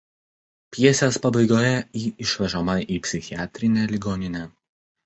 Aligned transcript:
Pjesės 0.77 1.19
pabaigoje 1.25 1.75
ji 2.01 2.09
išvežama 2.27 2.79
į 2.97 3.01
psichiatrinę 3.07 3.89
ligoninę. 3.95 4.47